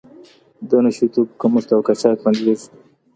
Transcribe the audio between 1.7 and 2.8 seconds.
او قاچاق بندیږي.